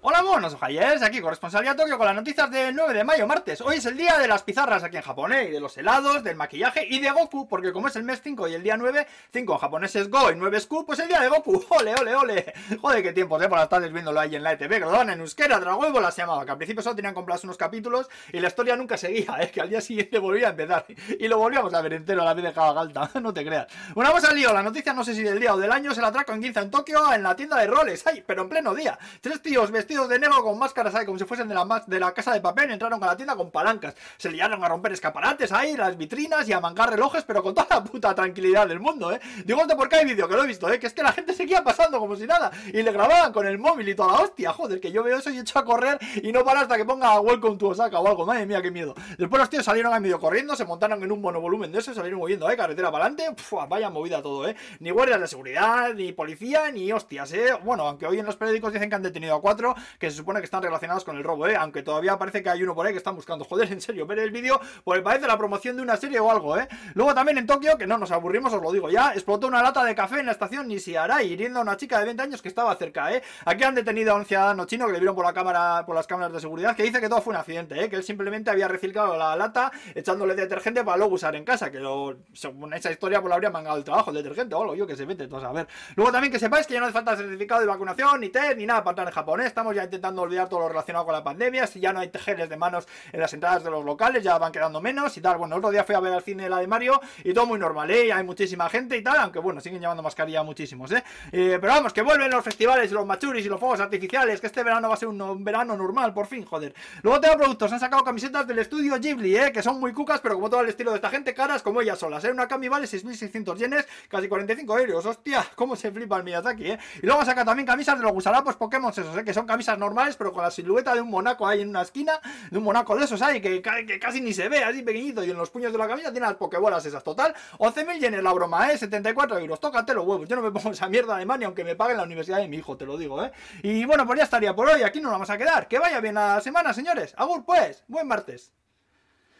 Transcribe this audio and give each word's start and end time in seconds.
Hola 0.00 0.22
monos 0.22 0.54
ojayers, 0.54 1.02
aquí 1.02 1.20
corresponsalía 1.20 1.74
Tokio 1.74 1.98
con 1.98 2.06
las 2.06 2.14
noticias 2.14 2.48
del 2.52 2.72
9 2.72 2.94
de 2.94 3.02
mayo, 3.02 3.26
martes. 3.26 3.60
Hoy 3.60 3.78
es 3.78 3.86
el 3.86 3.96
día 3.96 4.16
de 4.16 4.28
las 4.28 4.44
pizarras 4.44 4.84
aquí 4.84 4.96
en 4.96 5.02
Japón, 5.02 5.32
¿eh? 5.32 5.48
y 5.48 5.50
de 5.50 5.58
los 5.58 5.76
helados, 5.76 6.22
del 6.22 6.36
maquillaje 6.36 6.86
y 6.88 7.00
de 7.00 7.10
Goku, 7.10 7.48
porque 7.48 7.72
como 7.72 7.88
es 7.88 7.96
el 7.96 8.04
mes 8.04 8.20
5 8.22 8.46
y 8.46 8.54
el 8.54 8.62
día 8.62 8.76
9, 8.76 9.08
5 9.32 9.52
en 9.52 9.58
japonés 9.58 9.96
es 9.96 10.08
Go 10.08 10.30
y 10.30 10.36
9 10.36 10.56
es 10.56 10.66
Q, 10.68 10.86
pues 10.86 11.00
el 11.00 11.08
día 11.08 11.18
de 11.18 11.28
Goku. 11.28 11.64
Ole, 11.70 11.96
ole, 11.96 12.14
ole. 12.14 12.54
Joder, 12.80 13.02
qué 13.02 13.12
tiempos, 13.12 13.42
¿eh? 13.42 13.48
Por 13.48 13.58
las 13.58 13.68
tardes 13.68 13.92
viéndolo 13.92 14.20
ahí 14.20 14.36
en 14.36 14.44
la 14.44 14.52
ETV, 14.52 14.68
que 14.68 14.78
lo 14.78 15.02
en 15.02 15.18
euskera, 15.18 15.58
Dragon 15.58 15.92
Ball 15.92 16.12
se 16.12 16.22
llamaba, 16.22 16.44
que 16.44 16.52
al 16.52 16.58
principio 16.58 16.80
solo 16.80 16.94
tenían 16.94 17.14
comprados 17.14 17.42
unos 17.42 17.56
capítulos 17.56 18.08
y 18.32 18.38
la 18.38 18.46
historia 18.46 18.76
nunca 18.76 18.96
seguía, 18.96 19.36
¿eh? 19.40 19.50
Que 19.50 19.60
al 19.60 19.68
día 19.68 19.80
siguiente 19.80 20.20
volvía 20.20 20.46
a 20.46 20.50
empezar. 20.50 20.86
Y 21.18 21.26
lo 21.26 21.38
volvíamos 21.38 21.74
a 21.74 21.82
ver 21.82 21.94
entero 21.94 22.22
a 22.22 22.24
la 22.24 22.34
vez 22.34 22.44
de 22.44 22.52
Galta, 22.52 23.10
no 23.20 23.34
te 23.34 23.44
creas. 23.44 23.66
Una 23.96 24.12
cosa 24.12 24.28
al 24.28 24.36
lío, 24.36 24.52
la 24.52 24.62
noticia 24.62 24.94
no 24.94 25.02
sé 25.02 25.12
si 25.12 25.24
del 25.24 25.40
día 25.40 25.54
o 25.54 25.58
del 25.58 25.72
año 25.72 25.92
se 25.92 26.00
la 26.00 26.06
atraco 26.06 26.32
en 26.32 26.40
Ginza 26.40 26.60
en 26.60 26.70
Tokio 26.70 27.12
en 27.12 27.24
la 27.24 27.34
tienda 27.34 27.56
de 27.56 27.66
roles, 27.66 28.06
ay, 28.06 28.22
pero 28.24 28.42
en 28.42 28.48
pleno 28.48 28.76
día. 28.76 28.96
Tres 29.20 29.42
tíos 29.42 29.72
vestidos 29.72 29.87
de 29.88 30.18
negro 30.18 30.42
con 30.42 30.58
más 30.58 30.68
máscaras 30.68 30.94
ahí, 30.94 31.06
como 31.06 31.18
si 31.18 31.24
fuesen 31.24 31.48
de 31.48 31.54
la, 31.54 31.82
de 31.86 31.98
la 31.98 32.12
casa 32.12 32.34
de 32.34 32.42
papel, 32.42 32.70
entraron 32.70 33.02
a 33.02 33.06
la 33.06 33.16
tienda 33.16 33.34
con 33.34 33.50
palancas, 33.50 33.94
se 34.18 34.30
liaron 34.30 34.62
a 34.62 34.68
romper 34.68 34.92
escaparates 34.92 35.50
ahí, 35.50 35.78
las 35.78 35.96
vitrinas 35.96 36.46
y 36.46 36.52
a 36.52 36.60
mangar 36.60 36.90
relojes, 36.90 37.24
pero 37.24 37.42
con 37.42 37.54
toda 37.54 37.66
la 37.70 37.82
puta 37.82 38.14
tranquilidad 38.14 38.68
del 38.68 38.80
mundo, 38.80 39.10
¿eh? 39.10 39.20
Digo 39.46 39.62
esto 39.62 39.78
porque 39.78 39.96
hay 39.96 40.04
vídeo, 40.04 40.28
que 40.28 40.36
lo 40.36 40.44
he 40.44 40.46
visto, 40.46 40.70
¿eh? 40.70 40.78
Que 40.78 40.88
es 40.88 40.92
que 40.92 41.02
la 41.02 41.12
gente 41.12 41.32
seguía 41.32 41.64
pasando 41.64 41.98
como 41.98 42.16
si 42.16 42.26
nada, 42.26 42.50
y 42.66 42.82
le 42.82 42.92
grababan 42.92 43.32
con 43.32 43.46
el 43.46 43.58
móvil 43.58 43.88
y 43.88 43.94
toda 43.94 44.12
la 44.12 44.20
hostia, 44.20 44.52
joder, 44.52 44.78
que 44.78 44.92
yo 44.92 45.02
veo 45.02 45.16
eso 45.16 45.30
y 45.30 45.38
echo 45.38 45.58
a 45.58 45.64
correr 45.64 45.98
y 46.22 46.32
no 46.32 46.44
para 46.44 46.60
hasta 46.60 46.76
que 46.76 46.84
ponga 46.84 47.18
Welcome 47.20 47.56
to 47.56 47.68
Osaka 47.68 47.98
o 47.98 48.06
algo, 48.06 48.26
madre 48.26 48.44
mía, 48.44 48.60
qué 48.60 48.70
miedo. 48.70 48.94
Después 49.16 49.40
los 49.40 49.48
tíos 49.48 49.64
salieron 49.64 49.94
a 49.94 50.00
medio 50.00 50.20
corriendo, 50.20 50.54
se 50.54 50.66
montaron 50.66 51.02
en 51.02 51.10
un 51.10 51.22
monovolumen 51.22 51.72
de 51.72 51.78
eso, 51.78 51.94
salieron 51.94 52.20
moviendo, 52.20 52.50
¿eh? 52.50 52.58
Carretera 52.58 52.92
para 52.92 53.06
adelante, 53.06 53.42
vaya 53.70 53.88
movida 53.88 54.20
todo, 54.20 54.46
¿eh? 54.46 54.54
Ni 54.80 54.90
guardias 54.90 55.18
de 55.18 55.28
seguridad, 55.28 55.94
ni 55.94 56.12
policía, 56.12 56.70
ni 56.70 56.92
hostias, 56.92 57.32
¿eh? 57.32 57.54
Bueno, 57.64 57.84
aunque 57.84 58.06
hoy 58.06 58.18
en 58.18 58.26
los 58.26 58.36
periódicos 58.36 58.74
dicen 58.74 58.90
que 58.90 58.96
han 58.96 59.02
detenido 59.02 59.34
a 59.34 59.40
cuatro, 59.40 59.74
que 59.98 60.10
se 60.10 60.16
supone 60.16 60.40
que 60.40 60.44
están 60.44 60.62
relacionados 60.62 61.04
con 61.04 61.16
el 61.16 61.24
robo 61.24 61.38
¿eh? 61.46 61.56
Aunque 61.56 61.82
todavía 61.82 62.18
parece 62.18 62.42
que 62.42 62.50
hay 62.50 62.62
uno 62.62 62.74
por 62.74 62.86
ahí 62.86 62.92
que 62.92 62.98
están 62.98 63.14
buscando. 63.14 63.44
Joder, 63.44 63.70
en 63.72 63.80
serio, 63.80 64.06
ver 64.06 64.18
el 64.18 64.30
vídeo, 64.30 64.60
pues 64.84 65.02
parece 65.02 65.26
la 65.26 65.38
promoción 65.38 65.76
de 65.76 65.82
una 65.82 65.96
serie 65.96 66.18
o 66.20 66.30
algo, 66.30 66.56
¿eh? 66.58 66.68
Luego 66.94 67.14
también 67.14 67.38
en 67.38 67.46
Tokio, 67.46 67.76
que 67.78 67.86
no 67.86 67.98
nos 67.98 68.10
aburrimos, 68.10 68.52
os 68.52 68.62
lo 68.62 68.72
digo 68.72 68.90
ya, 68.90 69.12
explotó 69.12 69.46
una 69.46 69.62
lata 69.62 69.84
de 69.84 69.94
café 69.94 70.20
en 70.20 70.26
la 70.26 70.32
estación 70.32 70.68
Nishiarai, 70.68 71.26
hiriendo 71.26 71.60
a 71.60 71.62
una 71.62 71.76
chica 71.76 71.98
de 71.98 72.06
20 72.06 72.22
años 72.22 72.42
que 72.42 72.48
estaba 72.48 72.74
cerca, 72.76 73.12
¿eh? 73.12 73.22
Aquí 73.44 73.64
han 73.64 73.74
detenido 73.74 74.12
a 74.12 74.16
un 74.16 74.24
ciudadano 74.24 74.64
chino 74.66 74.86
que 74.86 74.92
le 74.92 74.98
vieron 74.98 75.14
por 75.14 75.24
la 75.24 75.32
cámara, 75.32 75.84
por 75.86 75.94
las 75.94 76.06
cámaras 76.06 76.32
de 76.32 76.40
seguridad, 76.40 76.76
que 76.76 76.82
dice 76.82 77.00
que 77.00 77.08
todo 77.08 77.20
fue 77.20 77.32
un 77.32 77.38
accidente, 77.38 77.82
¿eh? 77.82 77.88
Que 77.88 77.96
él 77.96 78.04
simplemente 78.04 78.50
había 78.50 78.68
reciclado 78.68 79.16
la 79.16 79.36
lata 79.36 79.70
echándole 79.94 80.34
detergente 80.34 80.84
para 80.84 80.96
luego 80.96 81.14
usar 81.14 81.34
en 81.36 81.44
casa, 81.44 81.70
que 81.70 81.78
lo, 81.78 82.16
según 82.32 82.72
esa 82.74 82.90
historia, 82.90 83.20
pues 83.20 83.28
lo 83.28 83.34
habría 83.34 83.50
mangado 83.50 83.76
el 83.76 83.84
trabajo, 83.84 84.10
el 84.10 84.16
detergente 84.16 84.54
o 84.54 84.62
algo, 84.62 84.74
yo 84.74 84.86
que 84.86 84.96
se 84.96 85.06
mete, 85.06 85.26
todo 85.28 85.46
a 85.46 85.52
ver. 85.52 85.68
Luego 85.96 86.12
también 86.12 86.32
que 86.32 86.38
sepáis 86.38 86.66
que 86.66 86.74
ya 86.74 86.80
no 86.80 86.86
hace 86.86 86.92
falta 86.92 87.16
certificado 87.16 87.60
de 87.60 87.66
vacunación, 87.66 88.20
ni 88.20 88.28
test, 88.28 88.56
ni 88.56 88.66
nada 88.66 88.82
para 88.82 88.92
entrar 88.92 89.08
en 89.08 89.14
japonés, 89.14 89.46
estamos 89.46 89.67
ya 89.72 89.84
intentando 89.84 90.22
olvidar 90.22 90.48
todo 90.48 90.60
lo 90.60 90.68
relacionado 90.68 91.04
con 91.04 91.14
la 91.14 91.24
pandemia, 91.24 91.66
si 91.66 91.80
ya 91.80 91.92
no 91.92 92.00
hay 92.00 92.08
tejeres 92.08 92.48
de 92.48 92.56
manos 92.56 92.86
en 93.12 93.20
las 93.20 93.32
entradas 93.32 93.64
de 93.64 93.70
los 93.70 93.84
locales, 93.84 94.22
ya 94.22 94.38
van 94.38 94.52
quedando 94.52 94.80
menos 94.80 95.16
y 95.16 95.20
tal. 95.20 95.38
Bueno, 95.38 95.54
el 95.56 95.58
otro 95.60 95.70
día 95.70 95.84
fui 95.84 95.94
a 95.94 96.00
ver 96.00 96.12
al 96.12 96.22
cine 96.22 96.48
la 96.48 96.58
de 96.58 96.66
Mario 96.66 97.00
y 97.24 97.32
todo 97.32 97.46
muy 97.46 97.58
normal, 97.58 97.90
¿eh? 97.90 98.12
Hay 98.12 98.24
muchísima 98.24 98.68
gente 98.68 98.96
y 98.96 99.02
tal, 99.02 99.16
aunque 99.18 99.38
bueno, 99.38 99.60
siguen 99.60 99.80
llevando 99.80 100.02
mascarilla 100.02 100.42
muchísimos, 100.42 100.90
¿eh? 100.92 101.02
¿eh? 101.32 101.58
pero 101.60 101.72
vamos, 101.72 101.92
que 101.92 102.02
vuelven 102.02 102.30
los 102.30 102.44
festivales 102.44 102.90
y 102.90 102.94
los 102.94 103.06
machuris 103.06 103.44
y 103.44 103.48
los 103.48 103.60
fuegos 103.60 103.80
artificiales, 103.80 104.40
que 104.40 104.46
este 104.46 104.62
verano 104.62 104.88
va 104.88 104.94
a 104.94 104.96
ser 104.96 105.08
un, 105.08 105.44
verano 105.44 105.76
normal, 105.76 106.12
por 106.12 106.26
fin, 106.26 106.44
joder. 106.44 106.74
Luego 107.02 107.20
tengo 107.20 107.36
productos, 107.36 107.72
han 107.72 107.80
sacado 107.80 108.04
camisetas 108.04 108.46
del 108.46 108.58
estudio 108.58 108.98
Ghibli, 108.98 109.36
¿eh? 109.36 109.52
Que 109.52 109.62
son 109.62 109.80
muy 109.80 109.92
cucas, 109.92 110.20
pero 110.20 110.34
como 110.34 110.50
todo 110.50 110.62
el 110.62 110.68
estilo 110.68 110.90
de 110.90 110.96
esta 110.96 111.10
gente, 111.10 111.34
caras 111.34 111.62
como 111.62 111.80
ellas 111.80 111.98
solas, 111.98 112.24
¿eh? 112.24 112.30
Una 112.30 112.48
cami 112.48 112.68
vale 112.68 112.86
6.600 112.86 113.56
yenes, 113.56 113.86
casi 114.08 114.28
45 114.28 114.78
euros, 114.78 115.06
hostia, 115.06 115.46
cómo 115.54 115.76
se 115.76 115.90
flipa 115.90 116.16
el 116.16 116.24
Miyazaki, 116.24 116.72
¿eh? 116.72 116.78
Y 117.02 117.06
luego 117.06 117.24
saca 117.24 117.44
también 117.44 117.66
camisas 117.66 117.96
de 117.96 118.02
los 118.02 118.12
gusarapos 118.12 118.56
Pokémon 118.56 118.90
esos, 118.90 119.16
¿eh? 119.16 119.24
Que 119.24 119.34
son 119.34 119.46
camisas 119.46 119.57
normales, 119.78 120.16
pero 120.16 120.32
con 120.32 120.42
la 120.42 120.50
silueta 120.50 120.94
de 120.94 121.00
un 121.00 121.10
monaco 121.10 121.46
ahí 121.46 121.62
en 121.62 121.68
una 121.68 121.82
esquina 121.82 122.20
de 122.50 122.58
un 122.58 122.64
monaco 122.64 122.96
de 122.96 123.04
esos 123.04 123.20
hay 123.22 123.40
que, 123.40 123.60
casi 124.00 124.20
ni 124.20 124.32
se 124.32 124.48
ve, 124.48 124.62
así 124.64 124.82
pequeñito, 124.82 125.24
y 125.24 125.30
en 125.30 125.36
los 125.36 125.50
puños 125.50 125.72
de 125.72 125.78
la 125.78 125.88
camisa 125.88 126.10
tiene 126.12 126.26
las 126.26 126.36
pokebolas 126.36 126.84
esas. 126.86 127.02
Total, 127.02 127.34
11.000 127.58 127.98
yenes 127.98 128.22
la 128.22 128.32
broma, 128.32 128.70
¿eh? 128.70 128.78
74 128.78 129.38
euros. 129.38 129.60
Tócate 129.60 129.94
los 129.94 130.06
huevos. 130.06 130.28
Yo 130.28 130.36
no 130.36 130.42
me 130.42 130.50
pongo 130.50 130.70
esa 130.70 130.88
mierda 130.88 131.16
de 131.16 131.26
mani 131.26 131.44
aunque 131.44 131.64
me 131.64 131.76
paguen 131.76 131.96
la 131.96 132.02
universidad 132.04 132.38
de 132.38 132.48
mi 132.48 132.58
hijo, 132.58 132.76
te 132.76 132.86
lo 132.86 132.96
digo, 132.96 133.22
¿eh? 133.24 133.32
Y 133.62 133.84
bueno, 133.84 134.06
pues 134.06 134.18
ya 134.18 134.24
estaría 134.24 134.54
por 134.54 134.68
hoy. 134.68 134.82
Aquí 134.82 135.00
nos 135.00 135.12
vamos 135.12 135.30
a 135.30 135.38
quedar. 135.38 135.68
Que 135.68 135.78
vaya 135.78 136.00
bien 136.00 136.14
la 136.14 136.40
semana, 136.40 136.72
señores. 136.72 137.14
Agur, 137.16 137.44
pues. 137.44 137.84
Buen 137.88 138.06
martes. 138.06 138.52